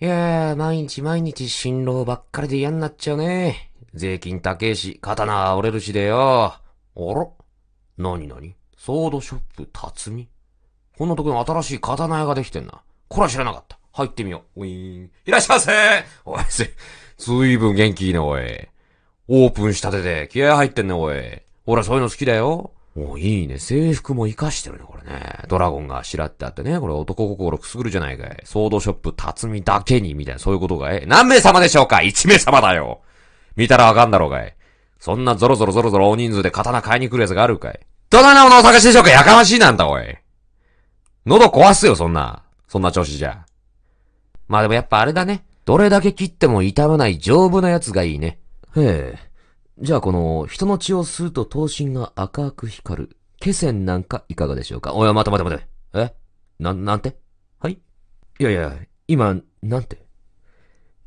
[0.00, 3.72] いやー、毎日毎日辛労ばっかりで嫌になっちゃうね。
[3.94, 6.54] 税金高えし、刀折れるしでよ。
[6.54, 6.60] あ
[6.96, 7.26] ら
[7.96, 10.28] なになにソードショップ辰巳？
[10.96, 12.80] こんなとこに新しい刀屋ができてんな。
[13.08, 13.76] これは知らなかった。
[13.92, 14.60] 入ってみよう。
[14.60, 15.10] ウィーン。
[15.26, 15.72] いらっしゃいませ
[16.24, 16.70] おい、ず、
[17.16, 18.68] ずいぶん元気いいね、おい。
[19.26, 21.42] オープンしたてで気合入ってんね、おい。
[21.66, 22.70] 俺そういうの好きだよ。
[22.96, 23.58] おいいね。
[23.58, 25.44] 制服も活かしてるね、これね。
[25.48, 26.80] ドラゴンがあしらってあってね。
[26.80, 28.40] これ男心くすぐるじゃないかい。
[28.44, 31.06] ソードショップ辰巳だけに、みたいな、そういうことがい。
[31.06, 33.02] 何名様でしょうか ?1 名様だよ。
[33.54, 34.56] 見たらわかんだろうがい。
[34.98, 37.80] そんなゾロゾロゾロゾロ大人数で刀買いに来るやつがあるかい。
[38.10, 39.10] どのようなものをお探しでしょうか？
[39.10, 40.16] やかましいなんだ、おい。
[41.26, 42.42] 喉壊すよ、そんな。
[42.66, 43.44] そんな調子じゃ。
[44.48, 45.44] まあでもやっぱあれだね。
[45.64, 48.40] どれだけ切っても傷まない丈夫なやつがいいね。
[48.76, 48.80] へ
[49.14, 49.27] え。
[49.80, 54.92] じゃあこの、人の血を吸うと頭身が赤く光る、気仙なんかいかがでしょうか？
[54.92, 55.68] おい、待て待て待て。
[55.94, 56.14] え？
[56.58, 57.16] な、なんて？
[57.60, 57.78] はい？
[58.40, 58.76] いやいや、
[59.06, 60.04] 今、なんて？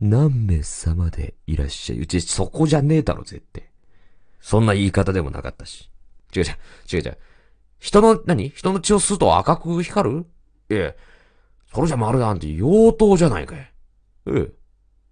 [0.00, 1.98] 何名様でいらっしゃい？
[1.98, 3.68] うち、そこじゃねえだろ、絶対。
[4.40, 5.90] そんな言い方でもなかったし。
[6.34, 6.50] 違う違う、
[6.92, 7.18] 違う違う。
[7.80, 8.50] 人の、何？
[8.50, 10.20] 人の血を吸うと赤く光る？
[10.20, 10.96] いえ、
[11.74, 13.58] それじゃまるであんて妖刀じゃないかい。
[13.58, 13.70] え
[14.26, 14.32] え、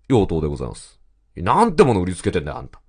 [0.09, 1.01] 妖刀でございます。
[1.35, 2.81] なんてもの売りつけてんだよ、あんた。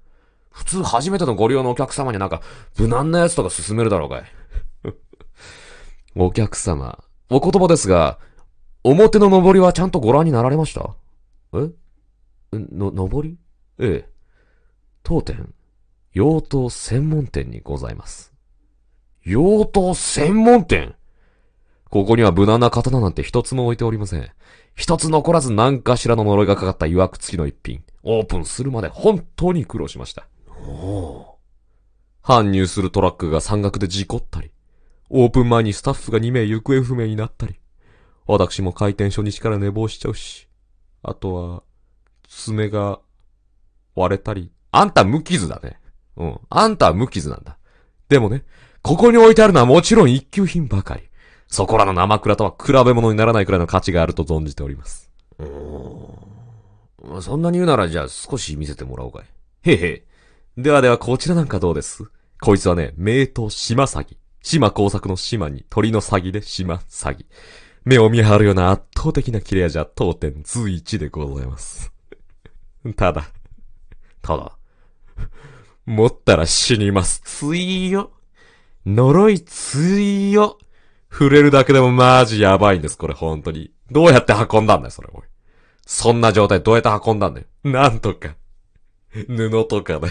[0.59, 2.41] 普通初めてのご利用のお客様になんか、
[2.77, 4.23] 無難なやつとか勧めるだろうかい。
[6.15, 8.19] お客様、お言葉ですが、
[8.83, 10.95] 表の上りはちゃんとご覧になられました？
[11.53, 11.69] え？
[12.51, 13.37] の、上り？
[13.79, 14.09] ええ。
[15.01, 15.53] 当店、
[16.13, 18.33] 妖刀専門店にございます。
[19.25, 20.93] 妖刀専門店？
[21.89, 24.29] ここには無難な刀なんて一つも置いておりません。
[24.75, 27.81] 一つ残らず何かしらの呪いがかかった曰く付きの一品。
[28.03, 30.27] オープンするまで本当に苦労しました。
[32.21, 34.51] 搬入するトラックが山岳で事故ったり、
[35.09, 37.59] オープン前にスタッフが2名行方不明になったり、
[38.27, 40.47] 私も開店初日から寝坊しちゃうし、
[41.01, 41.63] あとは、
[42.27, 42.99] 爪が
[43.95, 45.79] 割れたり、あんた無傷だね。
[46.15, 46.39] うん。
[46.49, 47.57] あんたは無傷なんだ。
[48.07, 48.43] でもね、
[48.81, 51.09] ここに置いてあるのはもちろん一級品ばかり。
[51.47, 55.09] そこらの生倉とは比べ物にならないくらいの価値があると存じております。
[55.39, 57.21] うーん。
[57.21, 59.25] そんなに言うならじゃあ少し見せてもらおうかい。
[59.71, 60.08] へへ。
[60.61, 62.03] ではではこちらなんかどうです？
[62.41, 64.17] こいつはね、名刀島詐欺。
[64.41, 67.25] 島工作の島に鳥の詐欺で島詐欺。
[67.85, 71.93] 目を見張るような圧倒的な切れ味は当店随一でございます。
[72.97, 73.23] ただ、
[74.21, 74.57] ただ、
[75.85, 77.21] 持ったら死にます。
[77.23, 78.11] ついよ。
[78.85, 80.57] 呪いついよ。
[81.09, 83.71] 触れるだけでもマジやばいんです、これ本当に。
[83.91, 85.21] どうやって運んだんだよ、それ、おい。
[85.85, 87.47] そんな状態どうやって運んだんだよ。
[87.63, 88.35] なんとか。
[89.09, 90.09] 布とかで。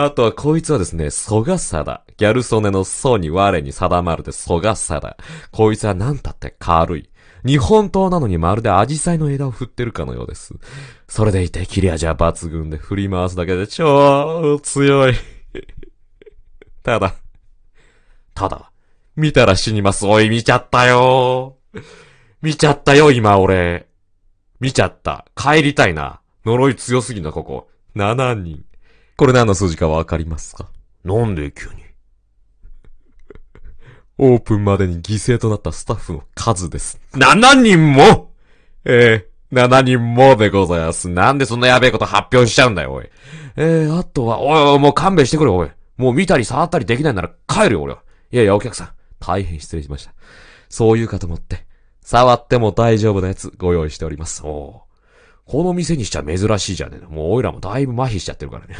[0.00, 2.04] あとはこいつはですね、ソガサダ。
[2.18, 5.16] ギャル曽根のソに我に定まるでソガサダ。
[5.50, 7.10] こいつは何たって軽い。
[7.44, 10.54] 日本刀なのにまるでアジサイの枝を振ってるかのようです。
[11.08, 15.14] それでいて切れ味は抜群で振り回すだけで超強い。
[16.84, 17.16] ただ、
[18.34, 18.70] ただ、
[19.16, 20.06] 見たら死にます。
[20.06, 21.56] おい、見ちゃったよ
[22.40, 23.88] 見ちゃったよ、今俺。
[24.60, 25.24] 見ちゃった。
[25.34, 26.20] 帰りたいな。
[26.46, 27.68] 呪い強すぎな、ここ。
[27.96, 28.64] 7人。
[29.18, 30.68] これ何の数字かわかりますか？
[31.04, 31.82] なんで急に？
[34.16, 37.00] オープンまでに犠牲となったスタッフの数です。
[37.14, 38.30] 7人も？
[38.84, 41.08] ええー、7人もでございます。
[41.08, 43.08] なんでそんなやべえこと発表しちゃうんだよ、おい。
[43.56, 45.70] えー、あとは、おいおい、もう勘弁してくれ、おい。
[45.96, 48.04] もう見たり触ったりできないなら帰るよ、俺は。
[48.30, 48.90] いやいや、お客さん。
[49.18, 50.14] 大変失礼しました。
[50.68, 51.66] そういうかと思って、
[52.02, 54.42] 触っても大丈夫なやつご用意しております。
[54.44, 54.84] お
[55.48, 57.08] この店にしちゃ珍しいじゃねえの。
[57.08, 58.76] もうオイラもだいぶ麻痺しちゃってるからね。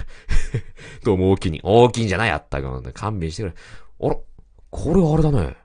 [1.03, 1.63] どうも大きに。
[1.65, 2.93] 大きいんじゃないあったく。
[2.93, 3.55] 勘弁してくれ。
[4.01, 4.17] あら、
[4.69, 5.57] これあれだね。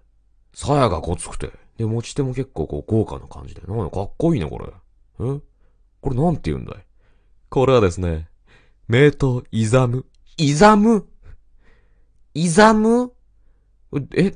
[0.53, 1.51] 鞘がごつくて。
[1.77, 3.61] で、持ち手も結構こう豪華な感じで。
[3.67, 4.65] なんかかっこいいね、これ。
[5.19, 5.41] え？
[5.99, 6.85] これなんて言うんだい？
[7.49, 8.29] これはですね、
[8.87, 10.05] 名刀イザム。
[10.37, 11.05] イザム？
[12.33, 13.11] イザム？
[14.15, 14.33] え、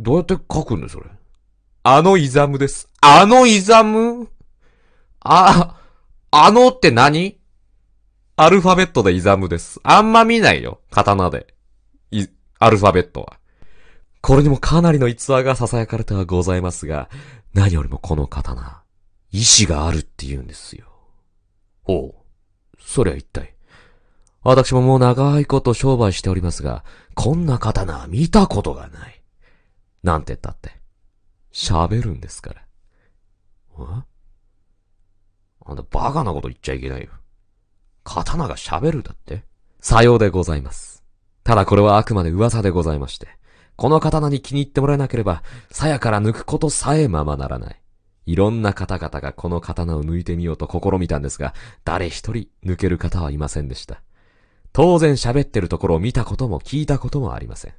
[0.00, 1.10] どうやって書くんだそれ？
[1.82, 2.88] あのイザムです。
[3.02, 4.28] あのイザム？
[5.24, 5.76] あ、
[6.30, 7.38] あのって何？
[8.36, 9.78] アルファベットでイザムです。
[9.82, 10.80] あんま見ないよ。
[10.90, 11.54] 刀で。
[12.10, 12.26] い、
[12.58, 13.38] アルファベットは。
[14.20, 17.10] これにもかなりの逸話が囁かれてはございますが、
[17.54, 18.82] 何よりもこの刀、
[19.30, 20.86] 意志があるって言うんですよ。
[21.82, 22.76] ほう。
[22.80, 23.54] そりゃ一体。
[24.42, 26.84] 私ももう長いこと商売しておりますが、
[27.14, 29.22] こんな刀見たことがない。
[30.02, 30.80] なんて言ったって、
[31.52, 32.62] 喋るんですから。
[35.64, 37.08] あんたバカなこと言っちゃいけないよ。
[38.04, 39.44] 刀が喋るだって
[39.80, 41.02] さようでございます。
[41.44, 43.28] ただこれはあくまで噂でございまして、
[43.76, 47.82] この刀に気に入ってもらえなければ、鞘から抜くことさえままならない。
[48.26, 51.54] いろんな方々がこの刀を抜いてみようと試みたんですが、
[51.84, 54.02] 誰一人抜ける方はいませんでした。
[54.72, 57.74] 当然喋ってるところを見たことも聞いたこともありません。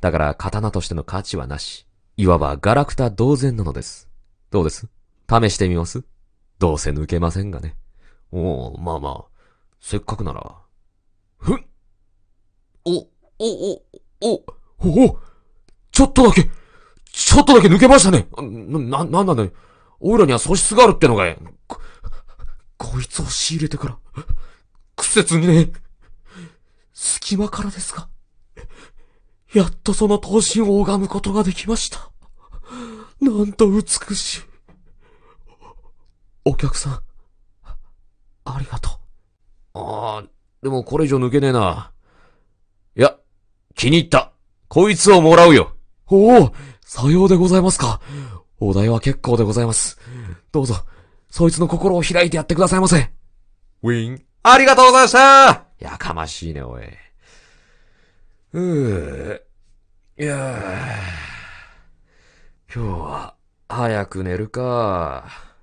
[0.00, 1.86] だから刀としての価値はなし。
[2.16, 4.08] いわばガラクタ同然なのです。
[4.50, 4.88] どうです？
[5.30, 6.02] 試してみます？
[6.58, 7.76] どうせ抜けませんがね。
[8.32, 9.24] おお、まあまあ、
[9.80, 10.56] せっかくなら。
[11.38, 11.64] ふん
[12.84, 13.06] お、お、
[13.38, 13.82] お、
[14.20, 14.44] お、
[14.78, 15.20] お、お、
[15.92, 16.48] ちょっとだけ、
[17.12, 18.28] ちょっとだけ抜けましたね。
[18.38, 19.50] な、な、なんなんだよ。
[20.00, 21.38] おいらには素質があるってのかい。
[21.66, 21.80] こ、
[22.76, 23.98] こいつを仕入れてから、
[24.94, 25.72] 苦節にね、
[26.92, 28.08] 隙間からですが、
[29.52, 32.10] やっとその刀身を拝むことができました。
[33.20, 33.82] なんと美
[34.14, 34.40] しい。
[36.48, 37.00] お客さん、
[38.44, 38.92] ありがとう。
[39.74, 40.24] ああ、
[40.62, 41.90] でもこれ以上抜けねえな。
[42.96, 43.16] いや、
[43.74, 44.32] 気に入った。
[44.68, 45.72] こいつをもらうよ。
[46.06, 46.52] おお、
[46.82, 48.00] さようでございますか。
[48.60, 49.98] お題は結構でございます。
[50.52, 50.76] どうぞ、
[51.28, 53.10] そいつの心を開いてやってくださいませ。
[53.82, 54.24] ウィン。
[54.44, 56.84] ありがとうございましたやかましいね、おい。
[58.52, 59.40] うぅ。
[60.18, 60.62] いや
[62.72, 63.34] 今日は、
[63.68, 65.55] 早く寝るか。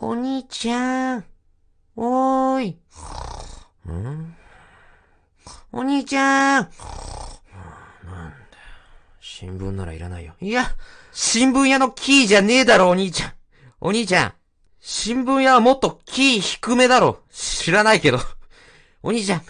[0.00, 1.24] お兄ちゃん。
[1.96, 2.68] おーい。
[3.90, 4.36] ん？
[5.72, 6.62] お兄ちゃん。
[6.62, 6.72] なんだ
[9.20, 10.34] 新聞ならいらないよ。
[10.40, 10.66] いや、
[11.10, 13.32] 新聞屋のキーじゃねえだろ、お兄ちゃん。
[13.80, 14.32] お兄ちゃん。
[14.78, 17.18] 新聞屋はもっとキー低めだろ。
[17.32, 18.20] 知らないけど。
[19.02, 19.42] お兄ちゃん。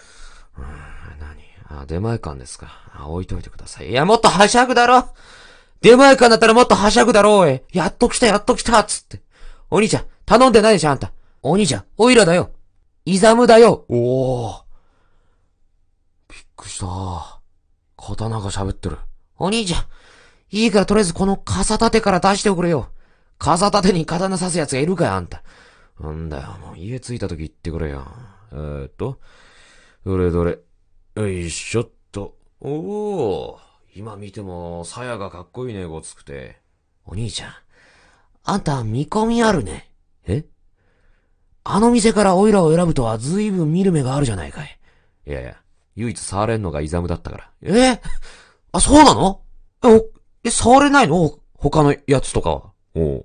[1.19, 1.43] 何？
[1.81, 2.89] あ、出前館ですか。
[2.95, 3.91] あ、置いといてください。
[3.91, 5.09] いや、もっとはしゃぐだろ。
[5.81, 7.61] 出前館だったらもっとはしゃぐだろ、おい。
[7.71, 9.21] やっと来た、やっと来た、つって。
[9.69, 11.11] お兄ちゃん、頼んでないでしょ、あんた。
[11.41, 12.51] お兄ちゃん、おいらだよ。
[13.03, 13.85] イザムだよ。
[13.89, 14.61] おー。
[16.29, 17.41] びっくりした。
[17.97, 18.99] 刀が喋ってる。
[19.39, 19.85] お兄ちゃん、
[20.51, 22.89] いいからとりあえずこの傘立てから出しておくれよ。
[23.39, 25.41] 傘立てに刀刺す奴がいるかよ、あんた。
[25.99, 28.05] なんだよ、もう家着いた時言ってくれよ。
[28.51, 29.19] えー、っと、
[30.05, 30.59] どれどれ。
[31.15, 32.37] よいしょっと。
[32.61, 33.59] おお。
[33.95, 36.61] 今見ても、鞘がかっこいいね、ごつくて。
[37.07, 37.53] お兄ちゃん、
[38.43, 39.88] あんた見込みあるね。
[40.27, 40.45] え？
[41.63, 44.79] あの店からオイラを選ぶとは随分見る目があるじゃないかい。
[45.27, 45.55] いやいや、
[45.95, 47.51] 唯一触れんのがイザムだったから。
[47.61, 48.01] え？
[48.71, 49.41] あ、そうなの？
[49.83, 50.01] え、
[50.45, 51.39] え、触れないの？
[51.53, 52.63] 他のやつとかは？
[52.95, 53.17] お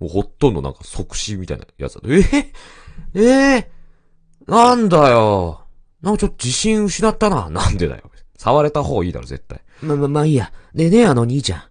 [0.00, 2.00] うほとんどなんか即死みたいなやつだ。
[2.08, 2.52] え？
[3.14, 3.70] え？
[4.46, 5.60] ー、なんだよ。
[6.00, 7.48] なんかちょっと自信失ったな。
[7.50, 8.10] なんでだよ。
[8.36, 9.60] 触れた方がいいだろ、絶対。
[9.82, 10.50] ま、ま、まあいいや。
[10.74, 11.62] でね、あの兄ちゃん。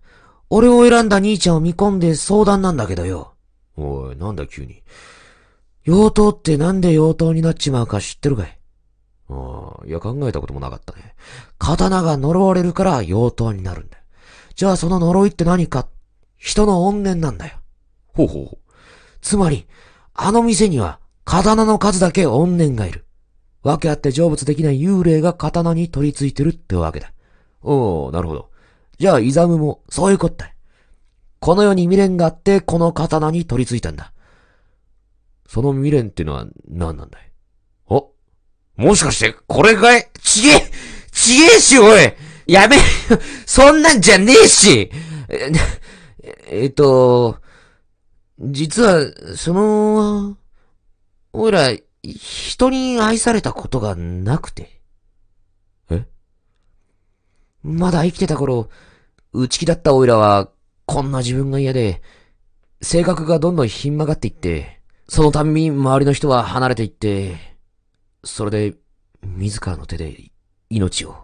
[0.50, 3.34] 俺を選んだ兄ちゃんを見込んで相談なんだけどよ。
[3.78, 4.84] おい、なんだ急に。
[5.88, 8.58] 妖刀ってなんで妖刀になっちまうか知ってるかい？
[9.30, 11.16] ああ、いや考えたこともなかったね。
[11.58, 14.04] 刀が呪われるから妖刀になるんだよ。
[14.56, 15.88] じゃあその呪いって何か？
[16.38, 17.58] 人の怨念なんだよ。
[18.14, 18.72] ほうほうほう。
[19.22, 19.68] つまり、
[20.14, 23.06] あの店には刀の数だけ怨念がいる。
[23.64, 27.14] わけあって成仏できない幽霊が刀に取り付いてるってわけだ。
[27.62, 28.50] おおなるほど。
[28.98, 30.52] じゃあ、イザムもそういうことだ。
[31.42, 34.14] この世に未練があってこの刀に取り付いたんだ。
[35.48, 37.32] その未練ってのは何なんだい？
[37.88, 38.12] お
[38.78, 40.08] もしかして、これかい？
[40.22, 40.62] ちげえ
[41.12, 42.14] ちげえし、おい。
[42.46, 42.78] やめ
[43.48, 44.92] そんなんじゃねえし。
[45.30, 45.52] え、
[46.48, 47.40] えっと、
[48.40, 49.04] 実は、
[49.36, 50.38] その、
[51.34, 51.70] おいら、
[52.04, 54.80] 人に愛されたことがなくて。
[55.90, 56.06] え？
[57.64, 58.70] まだ生きてた頃、
[59.34, 60.52] 内気だったおいらは、
[60.92, 62.02] こんな自分が嫌で、
[62.82, 67.38] 性格がどんどんひん曲がっていって、そのたんび周りの人は離れていって、
[68.26, 68.76] それで、
[69.24, 70.32] 自らの手で
[70.70, 71.16] 命を。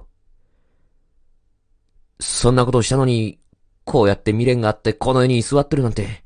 [2.21, 3.39] そんなことをしたのに、
[3.83, 6.23] こうやって未練があってこの世に居座ってるなんて、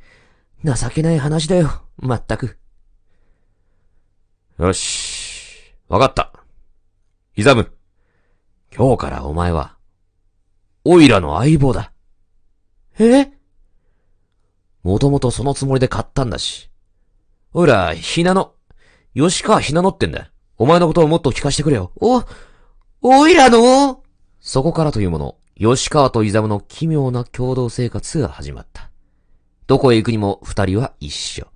[0.63, 2.59] 情けない話だよ、まったく。
[4.59, 6.31] よし、わかった。
[7.35, 7.71] イザム。
[8.71, 9.77] 今日からお前は、
[10.85, 11.90] オイラの相棒だ。
[12.99, 13.31] え？
[14.83, 16.69] もともとそのつもりで買ったんだし。
[17.53, 18.53] おいら、ひなの、
[19.13, 20.31] 吉川ひなのってんだ。
[20.57, 21.91] お前のことをもっと聞かせてくれよ。
[21.95, 22.23] お、
[23.01, 24.03] おいらの？
[24.39, 28.89] そこからというもの、吉川とイザムの奇妙な共同生活が始まった。
[29.67, 31.47] どこへ行くにも二人は一緒。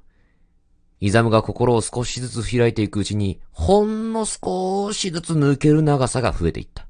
[1.01, 6.88] イザムが心を少しずつ開いていくうちに、ほんの少しずつ抜ける長さが増えていった。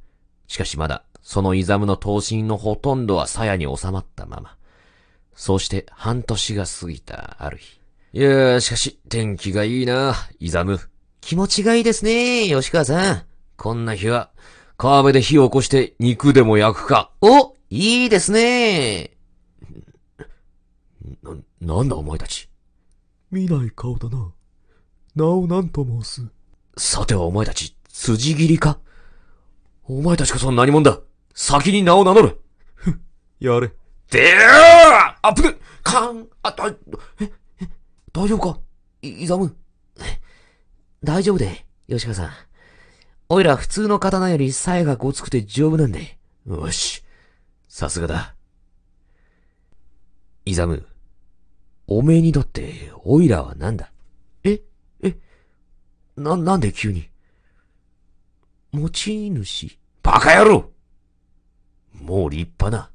[0.47, 4.55] しかしまだ、そのイザムの刀身のほとんどは鞘に収まったまま。
[5.33, 7.79] そうして半年が過ぎたある日。
[8.13, 10.79] いやー、しかし、天気がいいな、イザム。
[11.21, 13.23] 気持ちがいいですね、吉川さん。
[13.57, 14.29] こんな日は、
[14.77, 17.11] 川辺で火を起こして肉でも焼くか。
[17.21, 19.17] おいいですね。
[21.23, 22.47] な、なんだお前たち。
[23.31, 24.31] 見ない顔だな。
[25.15, 26.21] 名を何と申す。
[26.77, 28.77] さてはお前たち、辻斬りか？
[29.87, 30.99] お前たちこそ何者だ？
[31.35, 32.41] 先に名を名乗る
[33.39, 33.67] やれ。
[34.09, 36.73] でーあぶねかん、あ、だ、
[37.19, 37.69] え、え、
[38.13, 38.59] 大丈夫か？
[39.01, 39.55] い、イザム。
[41.03, 42.31] 大丈夫で、吉川さん。
[43.27, 46.17] おいら普通の刀より鞘がごつくて丈夫なんで。
[46.47, 47.03] よし。
[47.67, 48.35] さすがだ。
[50.45, 50.87] イザム。
[51.87, 53.91] おめえにとって、おいらは何だ？
[54.43, 54.61] え
[55.03, 55.17] え
[56.15, 57.09] な、なんで急に？
[58.71, 60.71] 持ち主バカ野郎
[62.01, 62.91] もう立派な。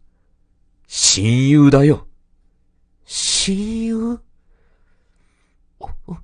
[0.87, 2.07] 親友だよ。
[3.05, 4.21] 親友？
[5.79, 6.17] お、お、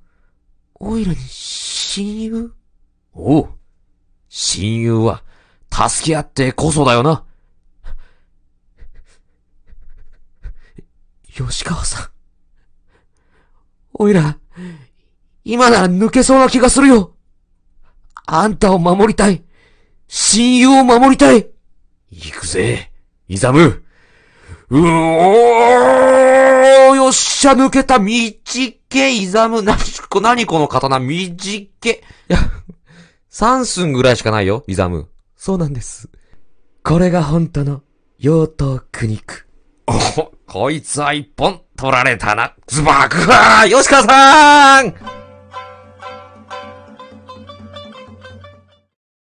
[0.75, 2.55] おいらに親友？
[3.13, 3.49] おう。
[4.29, 5.23] 親友は、
[5.73, 7.25] 助け合ってこそだよな。
[11.33, 12.09] 吉川さん。
[13.95, 14.39] おいら、
[15.45, 17.15] 今なら抜けそうな気がするよ。
[18.27, 19.45] あんたを守りたい。
[20.09, 21.49] 親友を守りたい。
[22.11, 22.93] 行くぜ、
[23.29, 23.83] イザム。
[24.71, 32.05] うおーよっしゃ、抜けた、みじけ、イザム、なにこ、なにこの刀、みじけ。
[32.29, 32.39] いや、
[33.31, 35.09] 3寸ぐらいしかないよ、イザム。
[35.37, 36.09] そうなんです。
[36.83, 37.83] これが本当の、
[38.23, 39.49] 妖刀苦肉。
[39.87, 39.93] お、
[40.47, 42.55] こいつは一本取られたな。
[42.67, 45.26] ズバクハー吉川さん